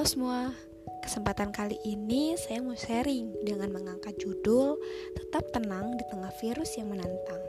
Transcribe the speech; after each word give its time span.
Halo 0.00 0.08
semua, 0.16 0.56
kesempatan 1.04 1.52
kali 1.52 1.76
ini 1.84 2.32
saya 2.32 2.64
mau 2.64 2.72
sharing 2.72 3.44
dengan 3.44 3.68
mengangkat 3.68 4.16
judul 4.16 4.80
Tetap 5.12 5.52
Tenang 5.52 5.92
di 6.00 6.04
Tengah 6.08 6.32
Virus 6.40 6.72
yang 6.80 6.88
Menantang. 6.88 7.44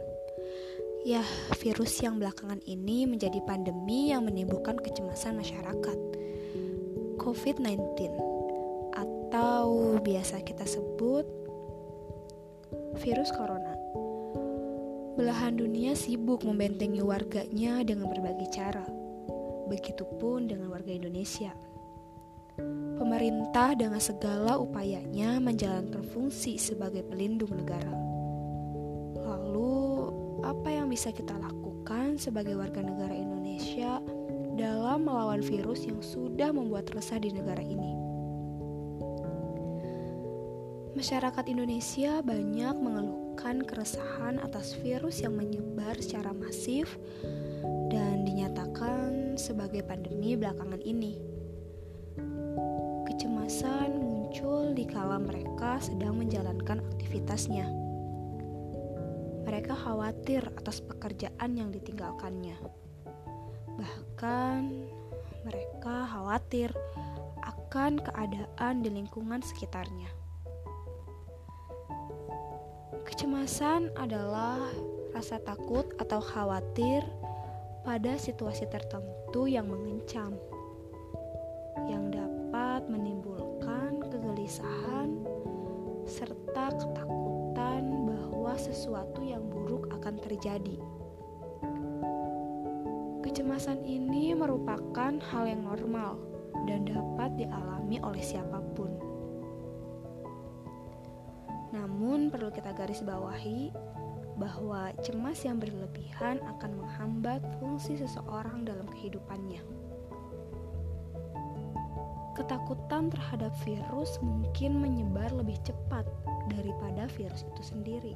Ya, 1.08 1.24
virus 1.64 1.96
yang 2.04 2.20
belakangan 2.20 2.60
ini 2.68 3.08
menjadi 3.08 3.40
pandemi 3.48 4.12
yang 4.12 4.28
menimbulkan 4.28 4.84
kecemasan 4.84 5.40
masyarakat. 5.40 5.96
COVID-19 7.24 8.20
atau 9.00 9.96
biasa 10.04 10.44
kita 10.44 10.68
sebut 10.68 11.24
virus 13.00 13.32
corona. 13.32 13.80
Belahan 15.16 15.56
dunia 15.56 15.96
sibuk 15.96 16.44
membentengi 16.44 17.00
warganya 17.00 17.80
dengan 17.88 18.12
berbagai 18.12 18.52
cara. 18.52 18.84
Begitupun 19.72 20.52
dengan 20.52 20.68
warga 20.68 20.92
Indonesia 20.92 21.56
pemerintah 23.02 23.74
dengan 23.74 23.98
segala 23.98 24.62
upayanya 24.62 25.42
menjalankan 25.42 26.06
fungsi 26.14 26.62
sebagai 26.62 27.02
pelindung 27.02 27.50
negara. 27.50 27.90
Lalu, 29.18 30.14
apa 30.46 30.70
yang 30.70 30.86
bisa 30.86 31.10
kita 31.10 31.34
lakukan 31.34 32.22
sebagai 32.22 32.54
warga 32.54 32.86
negara 32.86 33.18
Indonesia 33.18 33.98
dalam 34.54 35.10
melawan 35.10 35.42
virus 35.42 35.90
yang 35.90 35.98
sudah 35.98 36.54
membuat 36.54 36.94
resah 36.94 37.18
di 37.18 37.34
negara 37.34 37.66
ini? 37.66 37.98
Masyarakat 40.94 41.46
Indonesia 41.50 42.22
banyak 42.22 42.76
mengeluhkan 42.78 43.66
keresahan 43.66 44.38
atas 44.46 44.78
virus 44.78 45.26
yang 45.26 45.34
menyebar 45.34 45.98
secara 45.98 46.30
masif 46.38 47.02
dan 47.90 48.28
dinyatakan 48.30 49.34
sebagai 49.42 49.82
pandemi 49.82 50.38
belakangan 50.38 50.84
ini 50.86 51.31
kecemasan 53.22 54.02
muncul 54.02 54.74
di 54.74 54.82
kala 54.82 55.22
mereka 55.22 55.78
sedang 55.78 56.18
menjalankan 56.18 56.82
aktivitasnya. 56.90 57.70
Mereka 59.46 59.78
khawatir 59.78 60.42
atas 60.58 60.82
pekerjaan 60.82 61.54
yang 61.54 61.70
ditinggalkannya. 61.70 62.58
Bahkan, 63.78 64.62
mereka 65.46 66.10
khawatir 66.10 66.74
akan 67.46 68.02
keadaan 68.02 68.82
di 68.82 68.90
lingkungan 68.90 69.46
sekitarnya. 69.46 70.10
Kecemasan 73.06 73.94
adalah 74.02 74.58
rasa 75.14 75.38
takut 75.46 75.86
atau 76.02 76.18
khawatir 76.18 77.06
pada 77.86 78.18
situasi 78.18 78.66
tertentu 78.66 79.46
yang 79.46 79.70
mengancam, 79.70 80.34
yang 81.86 82.10
dapat 82.10 82.21
sesuatu 88.62 89.26
yang 89.26 89.42
buruk 89.50 89.90
akan 89.90 90.22
terjadi. 90.22 90.78
Kecemasan 93.26 93.82
ini 93.82 94.38
merupakan 94.38 95.18
hal 95.18 95.44
yang 95.50 95.66
normal 95.66 96.22
dan 96.70 96.86
dapat 96.86 97.34
dialami 97.42 97.98
oleh 98.06 98.22
siapa 98.22 98.62
pun. 98.78 98.92
Namun, 101.72 102.30
perlu 102.30 102.52
kita 102.52 102.76
garis 102.76 103.02
bawahi 103.02 103.72
bahwa 104.36 104.92
cemas 105.06 105.42
yang 105.46 105.62
berlebihan 105.62 106.44
akan 106.58 106.82
menghambat 106.82 107.40
fungsi 107.58 107.96
seseorang 107.96 108.68
dalam 108.68 108.86
kehidupannya. 108.90 109.64
Ketakutan 112.36 113.12
terhadap 113.12 113.54
virus 113.64 114.18
mungkin 114.24 114.82
menyebar 114.82 115.30
lebih 115.36 115.60
cepat 115.62 116.08
daripada 116.50 117.06
virus 117.14 117.46
itu 117.46 117.62
sendiri. 117.62 118.16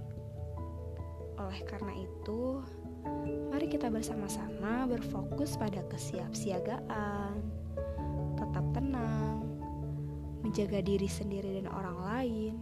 Oleh 1.36 1.62
karena 1.68 1.94
itu, 1.96 2.64
mari 3.52 3.68
kita 3.68 3.92
bersama-sama 3.92 4.88
berfokus 4.88 5.60
pada 5.60 5.84
kesiapsiagaan, 5.92 7.44
tetap 8.40 8.66
tenang, 8.72 9.44
menjaga 10.46 10.80
diri 10.80 11.10
sendiri 11.10 11.60
dan 11.60 11.68
orang 11.68 11.98
lain. 12.00 12.54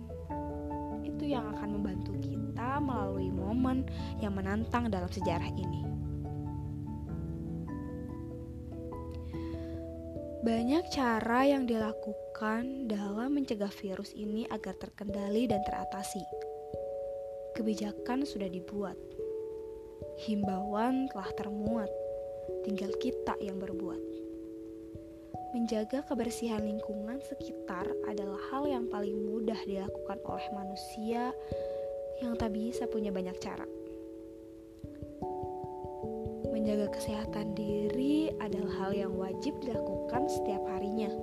Itu 1.05 1.29
yang 1.29 1.53
akan 1.53 1.69
membantu 1.79 2.17
kita 2.19 2.81
melalui 2.81 3.29
momen 3.29 3.85
yang 4.17 4.33
menantang 4.33 4.89
dalam 4.89 5.11
sejarah 5.11 5.51
ini. 5.53 5.81
Banyak 10.43 10.91
cara 10.91 11.47
yang 11.47 11.63
dilakukan 11.63 12.91
dalam 12.91 13.39
mencegah 13.39 13.71
virus 13.71 14.11
ini 14.11 14.43
agar 14.51 14.75
terkendali 14.75 15.47
dan 15.47 15.63
teratasi. 15.63 16.19
Kebijakan 17.53 18.25
sudah 18.25 18.49
dibuat, 18.49 18.97
himbauan 20.25 21.05
telah 21.13 21.29
termuat, 21.37 21.91
tinggal 22.65 22.89
kita 22.97 23.37
yang 23.37 23.61
berbuat. 23.61 24.01
Menjaga 25.53 26.01
kebersihan 26.09 26.65
lingkungan 26.65 27.21
sekitar 27.21 27.85
adalah 28.09 28.41
hal 28.49 28.65
yang 28.65 28.89
paling 28.89 29.13
mudah 29.13 29.61
dilakukan 29.69 30.17
oleh 30.25 30.47
manusia 30.49 31.29
yang 32.25 32.33
tak 32.41 32.57
bisa 32.57 32.89
punya 32.89 33.13
banyak 33.13 33.37
cara. 33.37 33.69
Menjaga 36.49 36.89
kesehatan 36.89 37.53
diri 37.53 38.33
adalah 38.41 38.73
hal 38.81 38.91
yang 38.97 39.13
wajib 39.13 39.53
dilakukan 39.61 40.25
setiap 40.25 40.65
harinya. 40.73 41.13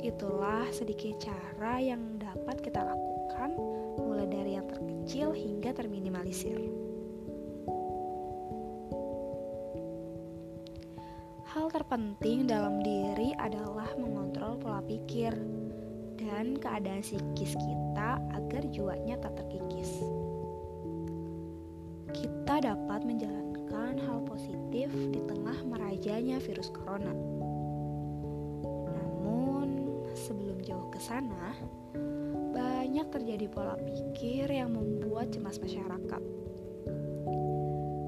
Itulah 0.00 0.64
sedikit 0.72 1.20
cara 1.20 1.76
yang 1.76 2.16
dapat 2.16 2.64
kita 2.64 2.80
lakukan, 2.80 3.52
mulai 4.00 4.24
dari 4.32 4.56
yang 4.56 4.64
terkecil 5.10 5.34
hingga 5.34 5.74
terminimalisir. 5.74 6.54
Hal 11.50 11.66
terpenting 11.74 12.46
dalam 12.46 12.78
diri 12.78 13.34
adalah 13.34 13.90
mengontrol 13.98 14.54
pola 14.62 14.78
pikir 14.86 15.34
dan 16.14 16.54
keadaan 16.62 17.02
psikis 17.02 17.58
kita 17.58 18.22
agar 18.38 18.62
jiwanya 18.70 19.18
tak 19.18 19.34
terkikis. 19.34 19.98
Kita 22.14 22.62
dapat 22.62 23.02
menjalankan 23.02 23.98
hal 23.98 24.22
positif 24.30 24.94
di 24.94 25.26
tengah 25.26 25.58
merajanya 25.66 26.38
virus 26.38 26.70
corona. 26.70 27.10
Namun, 28.94 29.74
sebelum 30.14 30.62
jauh 30.62 30.86
ke 30.94 31.02
sana, 31.02 31.58
terjadi 33.10 33.46
pola 33.50 33.74
pikir 33.76 34.46
yang 34.46 34.72
membuat 34.72 35.34
cemas 35.34 35.58
masyarakat. 35.58 36.22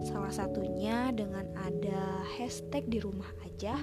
Salah 0.03 0.35
satunya 0.35 1.15
dengan 1.15 1.47
ada 1.59 2.27
hashtag 2.39 2.87
di 2.91 2.99
rumah 2.99 3.29
aja 3.47 3.79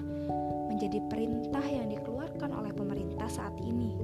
menjadi 0.67 0.99
perintah 1.07 1.63
yang 1.63 1.87
dikeluarkan 1.91 2.51
oleh 2.51 2.75
pemerintah 2.75 3.27
saat 3.31 3.55
ini 3.63 3.95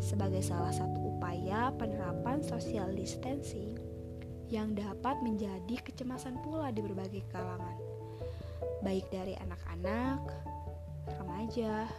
sebagai 0.00 0.44
salah 0.44 0.72
satu 0.72 1.16
upaya 1.16 1.72
penerapan 1.80 2.44
social 2.44 2.92
distancing 2.92 3.76
yang 4.52 4.76
dapat 4.76 5.18
menjadi 5.24 5.80
kecemasan 5.82 6.38
pula 6.44 6.70
di 6.70 6.84
berbagai 6.84 7.24
kalangan, 7.34 7.74
baik 8.84 9.08
dari 9.10 9.34
anak-anak, 9.40 10.22
remaja, 11.18 11.90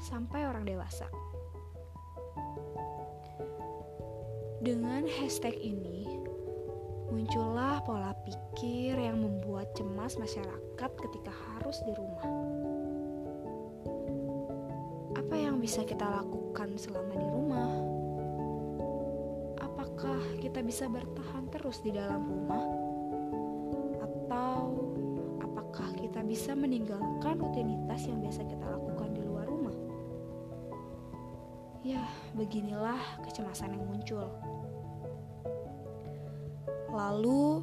sampai 0.00 0.48
orang 0.48 0.64
dewasa. 0.64 1.10
Dengan 4.64 5.04
hashtag 5.20 5.60
ini, 5.60 6.08
muncullah 7.12 7.84
pola 7.84 8.16
pikir 8.24 8.96
yang 8.96 9.20
membuat 9.20 9.76
cemas 9.76 10.16
masyarakat 10.16 10.90
ketika 11.04 11.28
harus 11.28 11.84
di 11.84 11.92
rumah. 11.92 12.24
Apa 15.20 15.36
yang 15.36 15.60
bisa 15.60 15.84
kita 15.84 16.08
lakukan 16.08 16.80
selama 16.80 17.12
di 17.12 17.28
rumah? 17.28 17.72
Apakah 19.60 20.24
kita 20.40 20.64
bisa 20.64 20.88
bertahan 20.88 21.44
terus 21.52 21.84
di 21.84 21.92
dalam 21.92 22.24
rumah? 22.24 22.64
Atau 24.00 24.80
apakah 25.44 25.92
kita 26.00 26.24
bisa 26.24 26.56
meninggalkan 26.56 27.36
rutinitas 27.36 28.08
yang 28.08 28.16
biasa 28.24 28.40
kita 28.48 28.64
lakukan 28.64 28.83
Ya, 31.84 32.00
beginilah 32.32 32.96
kecemasan 33.28 33.76
yang 33.76 33.84
muncul. 33.84 34.24
Lalu, 36.88 37.60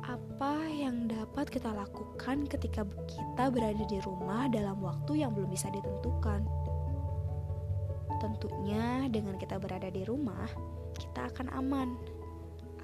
apa 0.00 0.64
yang 0.72 1.04
dapat 1.04 1.52
kita 1.52 1.68
lakukan 1.68 2.48
ketika 2.48 2.88
kita 3.04 3.52
berada 3.52 3.84
di 3.84 4.00
rumah 4.00 4.48
dalam 4.48 4.80
waktu 4.80 5.20
yang 5.20 5.36
belum 5.36 5.52
bisa 5.52 5.68
ditentukan? 5.68 6.48
Tentunya, 8.24 9.04
dengan 9.12 9.36
kita 9.36 9.60
berada 9.60 9.92
di 9.92 10.00
rumah, 10.08 10.48
kita 10.96 11.28
akan 11.28 11.52
aman. 11.52 11.92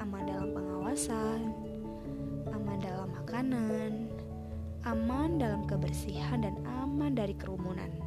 Aman 0.04 0.28
dalam 0.28 0.52
pengawasan, 0.52 1.48
aman 2.52 2.76
dalam 2.84 3.08
makanan, 3.24 4.12
aman 4.84 5.40
dalam 5.40 5.64
kebersihan, 5.64 6.44
dan 6.44 6.60
aman 6.84 7.16
dari 7.16 7.32
kerumunan. 7.32 8.05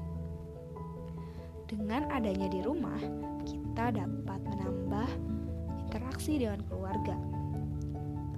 Dengan 1.69 2.09
adanya 2.09 2.49
di 2.49 2.65
rumah, 2.65 2.97
kita 3.45 3.93
dapat 3.93 4.41
menambah 4.41 5.09
interaksi 5.85 6.41
dengan 6.41 6.65
keluarga 6.65 7.13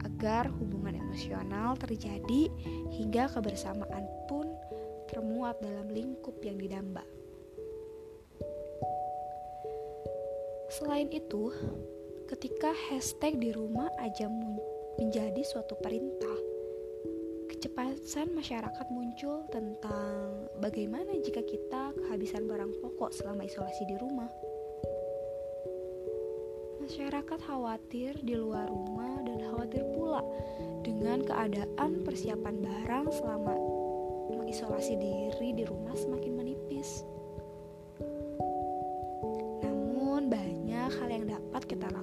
agar 0.03 0.51
hubungan 0.51 0.99
emosional 0.99 1.79
terjadi 1.79 2.51
hingga 2.91 3.31
kebersamaan 3.31 4.03
pun 4.27 4.51
termuat 5.07 5.63
dalam 5.63 5.87
lingkup 5.95 6.43
yang 6.43 6.59
didamba. 6.59 7.07
Selain 10.67 11.07
itu, 11.07 11.55
ketika 12.27 12.75
hashtag 12.91 13.39
di 13.39 13.55
rumah 13.55 13.87
aja 14.03 14.27
menjadi 14.99 15.39
suatu 15.47 15.79
perintah, 15.79 16.50
kecepatan 17.51 18.31
masyarakat 18.31 18.87
muncul 18.95 19.43
tentang 19.51 20.47
bagaimana 20.63 21.11
jika 21.19 21.43
kita 21.43 21.91
kehabisan 21.99 22.47
barang 22.47 22.79
pokok 22.79 23.11
selama 23.11 23.43
isolasi 23.43 23.83
di 23.91 23.99
rumah. 23.99 24.31
Masyarakat 26.79 27.39
khawatir 27.43 28.15
di 28.23 28.39
luar 28.39 28.71
rumah 28.71 29.19
dan 29.27 29.43
khawatir 29.51 29.83
pula 29.91 30.23
dengan 30.79 31.27
keadaan 31.27 32.07
persiapan 32.07 32.55
barang 32.63 33.11
selama 33.19 33.53
mengisolasi 34.31 34.95
diri 34.95 35.51
di 35.51 35.67
rumah 35.67 35.93
semakin 35.99 36.33
menipis. 36.39 37.03
Namun 39.59 40.31
banyak 40.31 40.91
hal 41.03 41.09
yang 41.11 41.27
dapat 41.27 41.67
kita 41.67 41.87
lakukan 41.91 42.00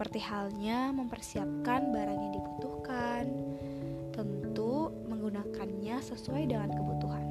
seperti 0.00 0.24
halnya 0.24 0.96
mempersiapkan 0.96 1.92
barang 1.92 2.18
yang 2.24 2.32
dibutuhkan, 2.32 3.28
tentu 4.16 4.88
menggunakannya 5.04 6.00
sesuai 6.00 6.48
dengan 6.48 6.72
kebutuhan. 6.72 7.28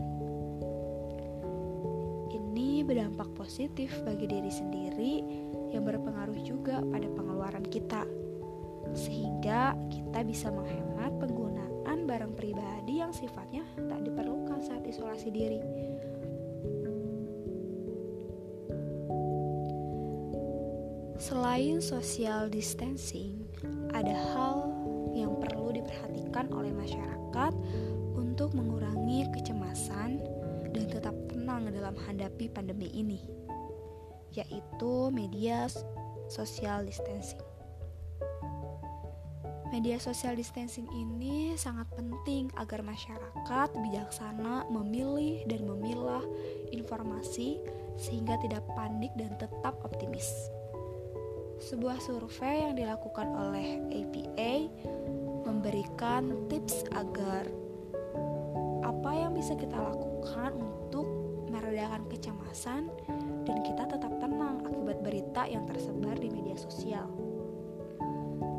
Ini 2.30 2.86
berdampak 2.86 3.34
positif 3.34 3.90
bagi 4.06 4.30
diri 4.30 4.54
sendiri 4.54 5.14
yang 5.74 5.82
berpengaruh 5.82 6.38
juga 6.46 6.86
pada 6.94 7.10
pengeluaran 7.10 7.66
kita, 7.74 8.06
sehingga 8.94 9.74
kita 9.90 10.22
bisa 10.22 10.54
menghemat 10.54 11.10
penggunaan 11.18 12.06
barang 12.06 12.38
pribadi 12.38 13.02
yang 13.02 13.10
sifatnya 13.10 13.66
tak 13.90 14.06
diperlukan 14.06 14.62
saat 14.62 14.86
isolasi 14.86 15.34
diri 15.34 15.58
Selain 21.30 21.78
social 21.78 22.50
distancing, 22.50 23.46
ada 23.94 24.18
hal 24.34 24.66
yang 25.14 25.38
perlu 25.38 25.70
diperhatikan 25.78 26.50
oleh 26.50 26.74
masyarakat 26.74 27.54
untuk 28.18 28.58
mengurangi 28.58 29.30
kecemasan 29.38 30.26
dan 30.74 30.86
tetap 30.90 31.14
tenang 31.30 31.70
dalam 31.70 31.94
menghadapi 31.94 32.50
pandemi 32.50 32.90
ini, 32.98 33.22
yaitu 34.34 35.14
media 35.14 35.70
social 36.34 36.82
distancing. 36.82 37.46
Media 39.70 40.02
social 40.02 40.34
distancing 40.34 40.90
ini 40.98 41.54
sangat 41.54 41.86
penting 41.94 42.50
agar 42.58 42.82
masyarakat 42.82 43.70
bijaksana 43.78 44.66
memilih 44.74 45.46
dan 45.46 45.62
memilah 45.62 46.26
informasi 46.74 47.62
sehingga 48.02 48.34
tidak 48.42 48.66
panik 48.74 49.14
dan 49.14 49.30
tetap 49.38 49.78
optimis. 49.86 50.26
Sebuah 51.60 52.00
survei 52.00 52.64
yang 52.64 52.80
dilakukan 52.80 53.28
oleh 53.36 53.84
APA 53.92 54.54
memberikan 55.44 56.48
tips 56.48 56.88
agar 56.96 57.44
apa 58.88 59.12
yang 59.12 59.36
bisa 59.36 59.60
kita 59.60 59.76
lakukan 59.76 60.56
untuk 60.56 61.04
meredakan 61.52 62.08
kecemasan 62.08 62.88
dan 63.44 63.58
kita 63.68 63.92
tetap 63.92 64.14
tenang 64.24 64.64
akibat 64.64 65.04
berita 65.04 65.44
yang 65.52 65.68
tersebar 65.68 66.16
di 66.16 66.32
media 66.32 66.56
sosial. 66.56 67.12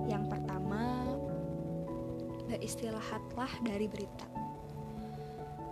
Yang 0.04 0.36
pertama, 0.36 1.16
beristirahatlah 2.52 3.52
dari 3.64 3.88
berita. 3.88 4.28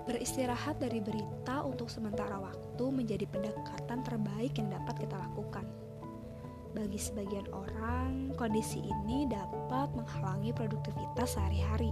Beristirahat 0.09 0.81
dari 0.81 1.05
berita 1.05 1.61
untuk 1.61 1.93
sementara 1.93 2.41
waktu 2.41 2.85
menjadi 2.89 3.29
pendekatan 3.29 4.01
terbaik 4.01 4.57
yang 4.57 4.73
dapat 4.73 4.97
kita 5.05 5.21
lakukan. 5.21 5.88
Bagi 6.79 6.95
sebagian 6.95 7.51
orang, 7.51 8.39
kondisi 8.39 8.79
ini 8.79 9.27
dapat 9.27 9.91
menghalangi 9.99 10.55
produktivitas 10.55 11.35
sehari-hari. 11.35 11.91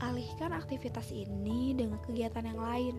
Alihkan 0.00 0.56
aktivitas 0.56 1.12
ini 1.12 1.76
dengan 1.76 2.00
kegiatan 2.00 2.40
yang 2.48 2.56
lain, 2.56 2.96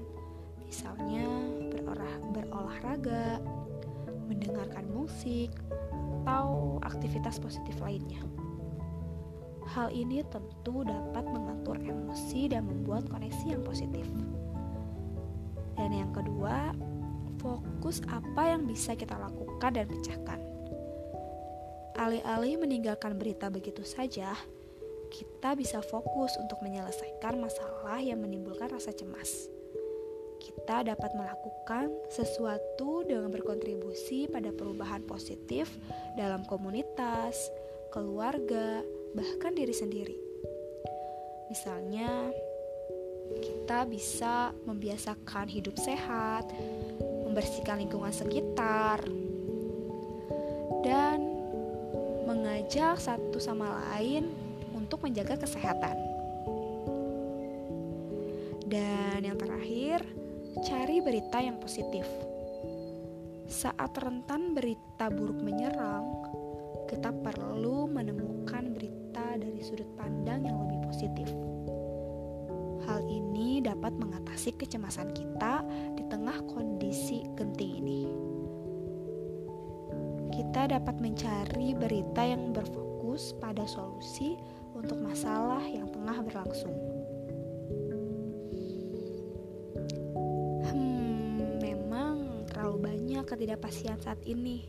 misalnya 0.61 1.25
berolah, 1.73 2.15
berolahraga, 2.29 3.41
mendengarkan 4.29 4.85
musik, 4.93 5.49
atau 6.21 6.77
aktivitas 6.85 7.41
positif 7.41 7.73
lainnya. 7.81 8.21
Hal 9.73 9.89
ini 9.89 10.21
tentu 10.29 10.85
dapat 10.85 11.25
mengatur 11.25 11.81
emosi 11.81 12.45
dan 12.45 12.69
membuat 12.69 13.09
koneksi 13.09 13.57
yang 13.57 13.65
positif. 13.65 14.05
Dan 15.73 15.97
yang 15.97 16.13
kedua, 16.13 16.77
fokus 17.41 18.05
apa 18.05 18.53
yang 18.53 18.69
bisa 18.69 18.93
kita 18.93 19.17
lakukan 19.17 19.73
dan 19.73 19.89
pecahkan. 19.89 20.39
Alih-alih 21.97 22.61
meninggalkan 22.61 23.17
berita 23.17 23.49
begitu 23.49 23.81
saja, 23.81 24.31
kita 25.11 25.57
bisa 25.59 25.83
fokus 25.83 26.31
untuk 26.39 26.63
menyelesaikan 26.63 27.35
masalah 27.41 27.99
yang 27.99 28.23
menimbulkan 28.23 28.71
rasa 28.71 28.95
cemas. 28.95 29.51
Kita 30.41 30.87
dapat 30.87 31.11
melakukan 31.13 31.91
sesuatu 32.09 33.05
dengan 33.05 33.29
berkontribusi 33.29 34.31
pada 34.31 34.49
perubahan 34.49 35.05
positif 35.05 35.69
dalam 36.17 36.47
komunitas, 36.47 37.51
keluarga, 37.93 38.81
bahkan 39.13 39.53
diri 39.53 39.75
sendiri. 39.75 40.17
Misalnya, 41.51 42.31
kita 43.43 43.85
bisa 43.85 44.55
membiasakan 44.65 45.47
hidup 45.51 45.75
sehat, 45.77 46.47
membersihkan 47.31 47.79
lingkungan 47.79 48.11
sekitar, 48.11 48.99
dan 50.83 51.23
mengajak 52.27 52.99
satu 52.99 53.39
sama 53.39 53.79
lain 53.95 54.27
untuk 54.75 55.07
menjaga 55.07 55.39
kesehatan. 55.39 55.95
Dan 58.67 59.23
yang 59.23 59.39
terakhir, 59.39 60.03
cari 60.67 60.99
berita 60.99 61.39
yang 61.39 61.55
positif. 61.63 62.03
Saat 63.47 63.95
rentan 63.95 64.51
berita 64.51 65.07
buruk 65.07 65.39
menyerang, 65.39 66.07
kita 66.91 67.15
perlu 67.15 67.87
menemukan 67.87 68.75
berita 68.75 69.39
dari 69.39 69.59
sudut 69.63 69.87
pandang 69.95 70.43
yang 70.43 70.55
lebih 70.67 70.79
positif. 70.87 71.27
Hal 72.91 73.07
ini 73.07 73.63
dapat 73.63 73.95
mengatasi 73.95 74.51
kecemasan 74.59 75.15
kita 75.15 75.63
di 75.95 76.03
tengah 76.11 76.43
kondisi 76.43 77.23
genting 77.39 77.79
ini. 77.79 78.03
Kita 80.35 80.67
dapat 80.67 80.99
mencari 80.99 81.71
berita 81.71 82.19
yang 82.19 82.51
berfokus 82.51 83.31
pada 83.39 83.63
solusi 83.63 84.35
untuk 84.75 84.99
masalah 84.99 85.63
yang 85.63 85.87
tengah 85.87 86.19
berlangsung. 86.19 86.75
Hmm, 90.67 91.63
memang 91.63 92.43
terlalu 92.51 92.91
banyak 92.91 93.23
ketidakpastian 93.23 94.03
saat 94.03 94.19
ini. 94.27 94.67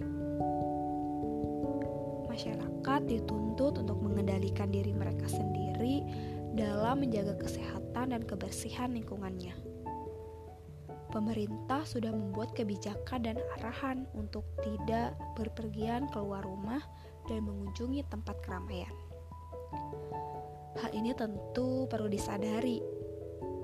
Masyarakat 2.31 3.01
dituntut 3.03 3.83
untuk 3.83 3.99
mengendalikan 3.99 4.71
diri 4.71 4.95
mereka 4.95 5.27
sendiri 5.27 6.07
dalam 6.53 7.01
menjaga 7.01 7.37
kesehatan 7.41 8.13
dan 8.13 8.23
kebersihan 8.25 8.93
lingkungannya. 8.93 9.57
Pemerintah 11.13 11.85
sudah 11.85 12.09
membuat 12.09 12.57
kebijakan 12.57 13.21
dan 13.29 13.37
arahan 13.61 14.09
untuk 14.17 14.49
tidak 14.65 15.13
berpergian 15.37 16.09
keluar 16.09 16.41
rumah 16.41 16.81
dan 17.29 17.45
mengunjungi 17.45 18.01
tempat 18.09 18.41
keramaian. 18.41 18.93
Hal 20.81 20.89
ini 20.97 21.13
tentu 21.13 21.85
perlu 21.85 22.09
disadari 22.09 22.81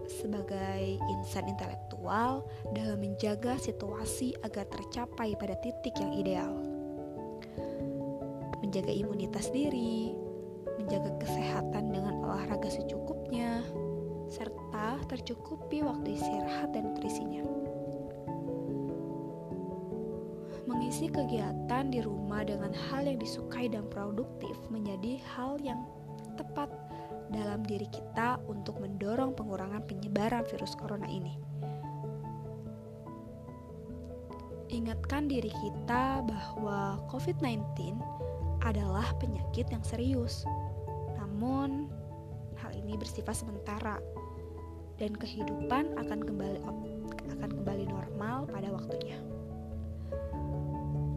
sebagai 0.08 1.00
insan 1.08 1.48
intelektual 1.48 2.44
dalam 2.76 3.00
menjaga 3.00 3.56
situasi 3.56 4.36
agar 4.44 4.68
tercapai 4.68 5.36
pada 5.36 5.56
titik 5.64 5.96
yang 6.00 6.12
ideal. 6.16 6.52
Menjaga 8.60 8.92
imunitas 8.92 9.48
diri, 9.48 10.27
menjaga 10.78 11.10
kesehatan 11.18 11.90
dengan 11.90 12.22
olahraga 12.22 12.70
secukupnya, 12.70 13.66
serta 14.30 15.02
tercukupi 15.10 15.82
waktu 15.82 16.14
istirahat 16.14 16.70
dan 16.72 16.94
nutrisinya. 16.94 17.42
Mengisi 20.70 21.10
kegiatan 21.10 21.90
di 21.90 21.98
rumah 22.04 22.44
dengan 22.46 22.70
hal 22.70 23.08
yang 23.08 23.18
disukai 23.18 23.66
dan 23.66 23.88
produktif 23.90 24.54
menjadi 24.70 25.18
hal 25.34 25.58
yang 25.58 25.82
tepat 26.38 26.70
dalam 27.28 27.60
diri 27.66 27.88
kita 27.90 28.40
untuk 28.48 28.80
mendorong 28.80 29.36
pengurangan 29.36 29.84
penyebaran 29.84 30.44
virus 30.48 30.72
corona 30.78 31.08
ini. 31.08 31.36
Ingatkan 34.68 35.32
diri 35.32 35.48
kita 35.48 36.20
bahwa 36.28 37.00
COVID-19 37.08 37.96
adalah 38.60 39.08
penyakit 39.16 39.64
yang 39.72 39.80
serius. 39.80 40.44
Namun, 41.38 41.86
hal 42.58 42.74
ini 42.74 42.98
bersifat 42.98 43.46
sementara 43.46 44.02
dan 44.98 45.14
kehidupan 45.14 45.94
akan 45.94 46.18
kembali 46.18 46.58
akan 47.38 47.50
kembali 47.62 47.86
normal 47.86 48.50
pada 48.50 48.66
waktunya. 48.74 49.14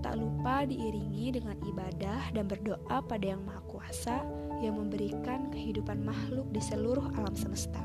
Tak 0.05 0.21
lupa 0.21 0.69
diiringi 0.69 1.41
dengan 1.41 1.57
ibadah 1.65 2.37
dan 2.37 2.45
berdoa 2.45 3.01
pada 3.01 3.33
Yang 3.33 3.49
Maha 3.49 3.61
Kuasa 3.65 4.21
yang 4.61 4.77
memberikan 4.77 5.49
kehidupan 5.49 6.05
makhluk 6.05 6.45
di 6.53 6.61
seluruh 6.61 7.09
alam 7.17 7.33
semesta. 7.33 7.81